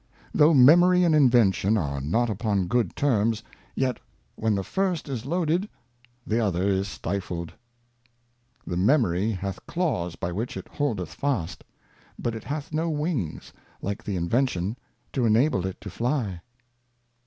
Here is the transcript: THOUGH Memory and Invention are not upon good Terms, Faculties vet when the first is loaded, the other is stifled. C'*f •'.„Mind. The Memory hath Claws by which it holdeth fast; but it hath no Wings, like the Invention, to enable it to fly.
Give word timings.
THOUGH 0.33 0.55
Memory 0.55 1.03
and 1.03 1.13
Invention 1.13 1.77
are 1.77 2.01
not 2.01 2.27
upon 2.27 2.65
good 2.65 2.95
Terms, 2.95 3.41
Faculties 3.77 3.83
vet 3.85 3.99
when 4.35 4.55
the 4.55 4.63
first 4.63 5.07
is 5.07 5.27
loaded, 5.27 5.69
the 6.25 6.39
other 6.39 6.67
is 6.67 6.87
stifled. 6.87 7.49
C'*f 7.51 7.51
•'.„Mind. 7.51 7.53
The 8.65 8.77
Memory 8.83 9.29
hath 9.33 9.67
Claws 9.67 10.15
by 10.15 10.31
which 10.31 10.57
it 10.57 10.69
holdeth 10.69 11.13
fast; 11.13 11.63
but 12.17 12.33
it 12.33 12.45
hath 12.45 12.73
no 12.73 12.89
Wings, 12.89 13.53
like 13.79 14.03
the 14.03 14.15
Invention, 14.15 14.75
to 15.13 15.27
enable 15.27 15.67
it 15.67 15.79
to 15.81 15.91
fly. 15.91 16.41